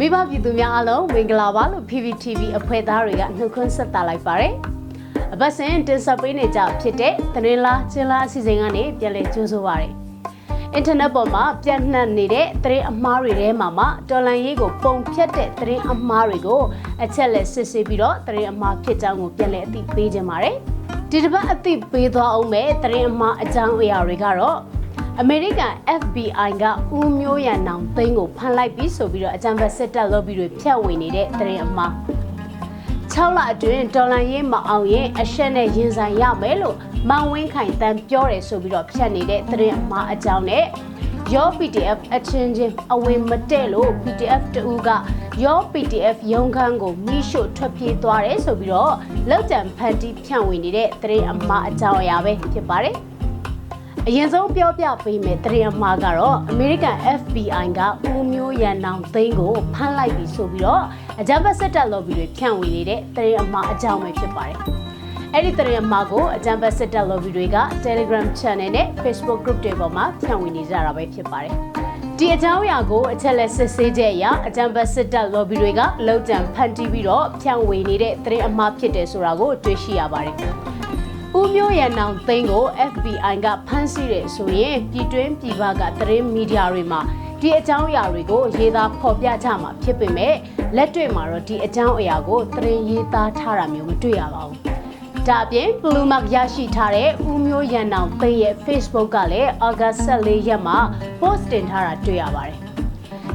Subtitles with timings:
[0.00, 4.52] မိဘပြည်သူများအားလုံးမင်္ဂလာပါလို့ PPTV အဖွဲ့သားတွေကနှုတ်ခွန်းဆက်တာလိုက်ပါတယ်။
[5.34, 9.88] အပတ်စဉ်တင်ဆက်ပေးနေကြဖြစ်တဲ့သတင်းလားချင်းလားအစီအစဉ်ကနေပြန်လည်ကြိုးဆိုပါရစေ။
[10.74, 16.62] အင်တာနက်ပေါ်မှာပြန့်နှံ့နေတဲ့သတင်းအမှားတွေထဲမှာမှတော်လန်ရေးကိုပုံဖြတ်တဲ့သတင်းအမှားတွေကို
[17.02, 20.56] အချက်လက်စစ်ဆေးပြီးတော့သတင်းအမှားဖြစ်ကြောင်းကိုပြန်လည်အသိပေးခြင်းပါတယ်။
[21.10, 24.58] ဒီတစ်ပတ်အသိပေးသွားအောင်မဲ့သတင်းအမှားအကြောင်းအရာတွေကတော့
[25.22, 26.64] အမေရိကန် FBI က
[26.96, 31.92] ဦးမျိုးရန်နောင်သိန်းကိုဖမ်းလိုက်ပြီးဆိုပြီးတော့အကြံဖက်စစ်တပ် lobby တွေဖြန့်ဝေနေတဲ့သတင်းအမှား
[33.12, 36.76] 6လအတွင်းဒေါ်လာရင်းမအောင်ရင်အရှက်နဲ့ရင်ဆိုင်ရမယ်လို့
[37.08, 40.64] မောင်ဝင်းခိုင်တန်းပြောတယ်ဆိုပြီးတော့ဖြန့်နေတဲ့သတင်းအမှားအကြောင်းနဲ့
[41.34, 44.88] ရော PDF အချင်းချင်းအဝင်မတည့်လို့ PDF တူက
[45.44, 48.94] ရော PDF ရုံးခန်းကိုမိရှို့ထွက်ပြေးသွားတယ်ဆိုပြီးတော့
[49.30, 52.96] လောက်ကြံဖန်တီးဖြန့်ဝေနေတဲ့သတင်းအမှားအကြောင်းအရာပဲဖြစ်ပါတယ်
[54.10, 60.82] အရင်ဆုံးပြောပြပေးမယ်တရင်မှာကတော့ American FBI ကဦးမျိုးရန်နောင်သိန်းကိုဖမ်းလိုက်ပြီဆိုပြီးတော့
[61.20, 64.56] အကြမ်းဖက်စစ်တပ် lobby တွေဖြန့်ဝေနေတဲ့တရင်အမှားအကြောင်းပဲဖြစ်ပါတယ်။
[65.34, 71.54] အဲ့ဒီတရင်အမှားကိုအကြမ်းဖက်စစ်တပ် lobby တွေက Telegram channel နဲ့ Facebook group တွေပေါ်မှာဖြန့်ဝေနေကြတာပဲဖြစ်ပါတယ်။
[72.18, 80.36] ဒီအကြောင်းအရာကိုအချက်လက်စစ်ဆေးချက်အရအကြံပတ်စစ်တပ် lobby တွေကလောက်ကြံဖန်တီးပြီးတော့ဖြန့်ဝေနေတဲ့သတင်းအမှားဖြစ်တယ်ဆိုတာကိုတွေ့ရှိရပါတယ်။
[81.36, 87.00] ဦးမျိုးရန်နောင်သိန်းကို FBI ကဖမ်းဆီးတယ်ဆိုရင်ပြည်တွင်းပြည်ပကသတင်းမီဒီယာတွေမှာ
[87.40, 90.34] ဒီအကြောင်းအရာတွေကိုရေးသားဖော်ပြကြမှာဖြစ်ပေမဲ့
[90.76, 94.58] လက်တွေ့မှာတော့ဒီအကြောင်းအရာကိုသတင်းရေးသားထားတာမျိုးမတွေ့ရပါဘူး။
[95.28, 100.78] ဒါအပြင် Blue Mark ရရှိထားတဲ့ဦးမျိုးရန်နောင်သိန်းရဲ့ Facebook ကလည်း August 14ရက်မှာ
[101.20, 102.58] post တင်ထားတာတွေ့ရပါတယ်။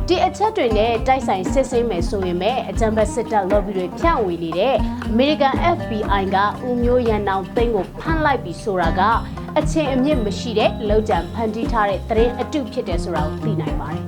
[0.10, 4.76] ဒီအချက်တွေနဲ့တိုက်ဆိုင်စစ်ဆေးမယ်ဆိုရင်ပဲအကြံဖက်စစ်တပ် lobby တွေဖြန့်ဝေနေတဲ့
[5.10, 6.38] အမေရိကန် FBI က
[6.68, 9.02] ဦးမျိုးရန်နောင်သိန်းကိုဖမ်းလိုက်ပြီးဆိုတာက
[9.58, 14.04] အချင်းအမြင့်မရှိတဲ့လောက်ကြံဖန်တီးထားတဲ့သတင်းအတုဖြစ်တယ်ဆိုတာကိုသိနိုင်ပါတယ်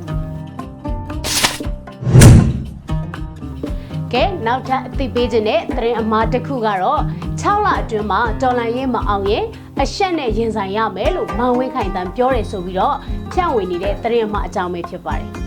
[4.13, 7.01] ကဲနောက်ထပ်အသိပေးခြင်းနဲ့သတင်းအမှားတစ်ခုကတော့
[7.41, 9.45] 6လအတွင်းမှာဒေါ်လာရင်းမအောင်ရင်
[9.81, 12.95] အရှက်နဲ့ရင်ဆိုင်ရမယ်လို့မောင်ဝင်းခိုင်တန်ပြောတယ်ဆိုပြီးတော့
[13.31, 15.44] ဖြန့်ဝေနေတဲ့သတင်းအမှားအကြောင်းပဲဖြစ်ပါတယ်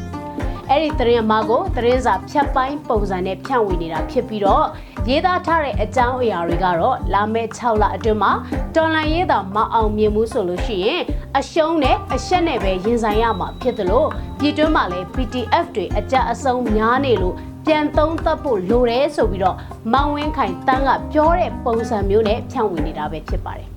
[0.71, 4.67] အဲ့ဒီသတင်းအမှားကိုသတင်းစာဖြတ်ပိုင်းပုံစံနဲ့ဖြန့်ဝေနေတာဖြစ်ပြီးတော့
[5.09, 8.33] ရေးသားထားတဲ့အကြောင်းအရာတွေကတော့လာမယ့်6လအတွင်းမှာ
[8.75, 11.03] တော်လန်ရေးတာမအောင်မြင်မှုဆိုလို့ရှိရင်
[11.39, 14.09] အရှုံးနဲ့အရှက်နဲ့ပဲရင်ဆိုင်ရမှာဖြစ်တယ်လို့
[14.41, 17.35] ပြည်တွင်းမှာလည်း PTF တွေအကြအဆုံးများနေလို့
[17.67, 19.57] ပြန်သုံးသပ်ဖို့လိုတယ်ဆိုပြီးတော့
[19.93, 23.69] မောင်ဝင်းခိုင်တန်းကပြောတဲ့ပုံစံမျိုးနဲ့ဖြန့်ဝေနေတာပဲဖြစ်ပါတယ်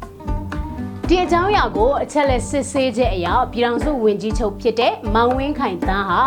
[1.08, 6.22] ဒီအကြောင်းအရာကိုအချက်လက်စစ်ဆေးချက်အရာပြည်ထောင်စုဝန်ကြီးချုပ်ဖြစ်တဲ့မောင်ဝင်းခိုင်တန်းဟာ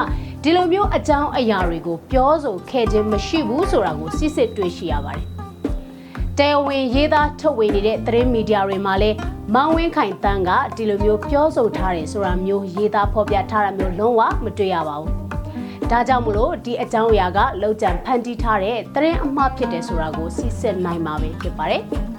[0.47, 5.27] ဒီလိုမျိုးအကြောင်းအရာတွေကိုပြောဆိုခဲ့ခြင်းမရှိဘူးဆိုတာကိုစစ်စစ်တွေ့ရှိရပါတယ်။
[6.38, 9.16] တဲဝင်ရေးသားထုတ်ဝေနေတဲ့သတင်းမီဒီယာတွေမှာလည်း
[9.54, 15.12] မောင်ဝင်းခိုင်တန်းကဒီလိုမျိုးပြောဆိုထားတယ်ဆိုတာမျိုးရေးသားဖော်ပြထားတာမျိုးလုံးဝမတွေ့ရပါဘူး။
[15.91, 21.84] ဒါကြောင့်မလို့ဒီအကြောင်းအရာကလောက်ကြံဖန်တီးထားတဲ့သတင်းအမှားဖြစ်တယ်ဆိုတာကိုစစ်စစ်နိုင်မှာပဲဖြစ်ပါတယ်။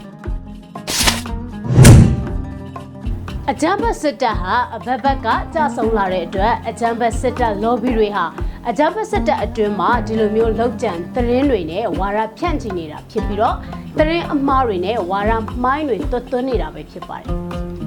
[3.51, 8.25] အကြမ်းဖက်စစ်တပ်ဟာအဘက်ဘက်ကကြဆုံလာတဲ့အတွက်အကြမ်းဖက်စစ်တပ် lobby တွေဟာ
[8.69, 13.55] အကြမ်းဖက်စစ်တပ်အတွင်းမှာဒီလိုမျိုးလောက်ကျန်သတင်းတွေနဲ့ဝါရဖြန့်ချီနေတာဖြစ်ပြီးတော့
[13.97, 15.31] သတင်းအမှားတွေနဲ့ဝါရ
[15.63, 17.29] မိုင်းတွေတွတ်သွင်းနေတာပဲဖြစ်ပါတယ်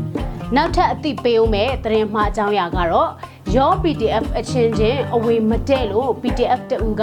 [0.57, 3.11] ။နောက်ထပ်အသိပေးဦးမဲ့သတင်းမှားအကြောင်းအရာကတော့
[3.57, 7.03] ရော PDF အချင်းချင်းအဝေမတည့်လို့ PDF တူက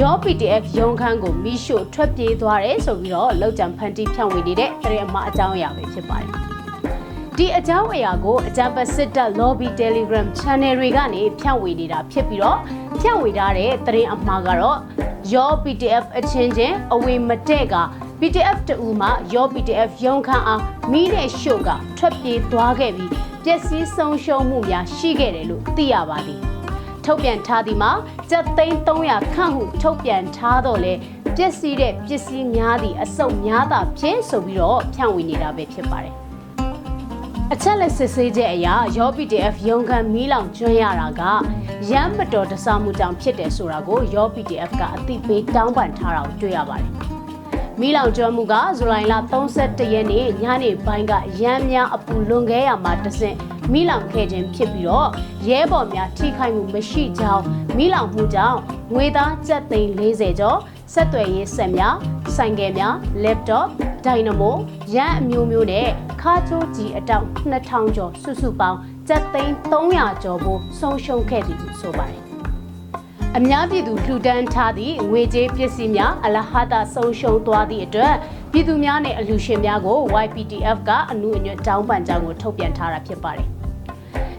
[0.00, 6.32] ရော PDF ရုံခန်းကိုမိရှို့ထွက်ပြေးသွားတယ်ဆိုပြီးတော့လောက်ကျန်ဖန်တီးဖြန့်ဝေနေတဲ့သတင်းအမှားအကြောင်းအရာပဲဖြစ်ပါတယ်။
[7.38, 12.58] ဒီအကြောင်းအရာကိုအကြံပတ်စစ်တပ် lobby telegram channel တွေကနေဖြန့်ဝေနေတာဖြစ်ပြီးတော့
[13.00, 14.78] ဖြန့်ဝေထားတဲ့သတင်းအမှားကတော့
[15.34, 17.76] ရော PDF အချင်းချင်းအဝေမတဲ့က
[18.20, 23.10] PDF တူမှရော PDF ရုံခန့်အောင်မိတဲ့ရှို့ကထွက်ပြေးသွားခဲ့ပြီး
[23.44, 26.40] ပျက်စီးဆုံးရှုံးမှုများရှိခဲ့တယ်လို့သိရပါသည်
[27.04, 27.92] ထုတ်ပြန်ထားသည်မှာ
[28.30, 30.94] ကျပ်သိန်း300ခန့်ဟုထုတ်ပြန်ထားတော့လေ
[31.36, 36.14] ပျက်စီးတဲ့ပစ္စည်းများသည့်အစုပ်များသာဖြစ်ဆိုပြီးတော့ဖြန့်ဝေနေတာပဲဖြစ်ပါတယ်
[37.52, 41.22] အချက်လက်စစ်ဆေးချက်အရရော PDF ရုံးခန်းမီးလောင်ကျွမ်းရတာက
[41.90, 46.90] ရမ်းမတော်တဆမှုကြောင့်ဖြစ်တယ်ဆိုတာကိုရော PDF ကအသိပေးတောင်းပန်ထားတာကိုတွေ့ရပါတယ်။
[47.80, 49.14] မီးလောင်ကျွမ်းမှုကဇူလိုင်လ
[49.52, 53.36] 31ရက်နေ့ညနေပိုင်းကရမ်းများအပူလွန်ခဲ့ရမှာတဆင့်
[53.72, 55.08] မီးလောင်ခဲ့ခြင်းဖြစ်ပြီးတော့
[55.48, 57.44] ရဲဘော်များထိခိုက်မှုမရှိကြောင်း
[57.76, 58.58] မီးလောင်မှုကြောင့်
[58.94, 60.58] ငွေသားကျပ်သိန်း40ကျော်
[60.92, 61.96] ဆက်သွယ်ရေးဆက်များ
[62.36, 63.68] ဆိုင်ကယ်များ laptop
[64.06, 64.56] ဒိုင်နမို
[64.94, 65.88] ရန်အမျိုးမျိုးနဲ့
[66.20, 68.78] ခါချိုးကြီးအတောက်2000ကျော်စုစုပေါင်း
[69.08, 72.22] ကျပ်သိန်း300ကျော်ဖို့ဆုံးရှုံးခဲ့သည်လို့ဆိုပါတယ်။
[73.36, 78.14] အများပြည်သူလှူဒန်းထားသည့်ငွေကြေးပစ္စည်းများအလဟတာဆုံးရှုံးသွားသည့်အတွက်
[78.52, 83.48] ပြည်သူများနဲ့အလူရှင်များကို YPTF ကအမှုအညွတ်တောင်းပန်ကြောင်းကိုထုတ်ပြန်ထားတာဖြစ်ပါတယ်။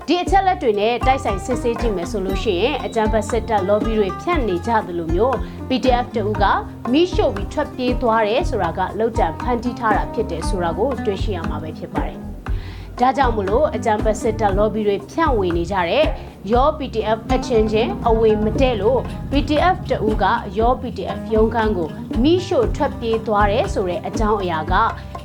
[0.07, 5.35] ဒီအချက်လက်တွေနဲ့တိုက်ဆိုင်စစ်ဆေးကြည့်မယ်ဆိုလို့ရှိရင်အကြံဖတ်စစ်တပ် lobby တွေဖြန့်နေကြသလိုမျိုး
[5.69, 6.43] PDF တူက
[6.91, 12.17] မိရှို့ပြီးထွက်ပြေးသွားတယ်ဆိုတာကလောက်တံဖန်တီးထားတာဖြစ်တယ်ဆိုတာကိုတွေ့ရှိရမှာပဲဖြစ်ပါတယ်။
[12.99, 16.05] ဒါကြောင့်မလို့အကြံဖတ်စစ်တပ် lobby တွေဖြန့်ဝေနေကြတဲ့
[16.53, 18.99] ရော PDF အချင်းချင်းအဝေမတည့်လို့
[19.31, 20.25] PDF တူက
[20.59, 21.89] ရော PDF ရုံးခန်းကို
[22.23, 24.73] မိရှို့ထွက်ပြေးသွားတယ်ဆိုတဲ့အကြောင်းအရာက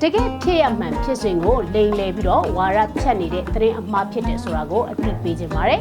[0.03, 5.81] တကယ်ဖြစ်ရမှန်ဖြစ်စဉ်ကိုလိမ်လည်ပြီးတော့ဝါရဖြတ်နေတဲ့သတင်းအမှားဖြစ်တယ်ဆိုတာကိုအသိပေးခြင်းပါတယ်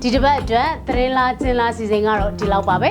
[0.00, 2.90] ဒီတစ်ပတ်အတွက်သတင်းလားကျင်လားစီစဉ်ကတော့ဒီလောက်ပါပဲ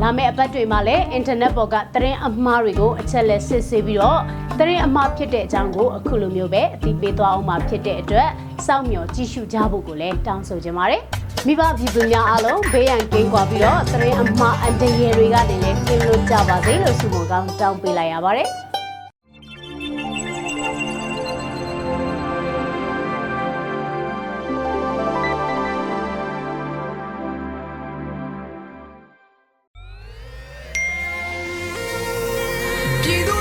[0.00, 4.20] လာမယ့်အပတ်တွေမှာလည်းအင်တာနက်ပေါ်ကသတင်းအမှားတွေကိုအချက်လက်စစ်ဆေးပြီးတော့
[4.58, 8.28] သတင်းအမှားဖြစ်တဲ့အကြောင်းကိုအခုလိုမျိုးပဲအသိပေးသွားအောင်မှာဖြစ်တဲ့အတွက်
[8.66, 11.02] စောင့်မျှော်ကြည့်ရှုကြဖို့ကိုလည်းတောင်းဆိုချင်ပါတယ်
[11.46, 18.48] မိဘပြည်သူများအားလုံးဘေးရန်ကင်းကွာပြီးတော့သတင်းအမှားအတရေတွေကနေလည်းကင်းလို့ကြပါစေလို့ဆုမွန်ကောင်းတောင်းပေးလိုက်ရပါတယ်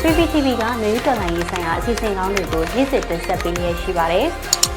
[0.03, 4.27] PPTV ကမျိုးတော်လိုင်းရေးဆိုင်ရာအစီအစဉ်ကောင်းတွေကိုရည်စည်တင်ဆက်ပေးနေရရှိပါတယ်။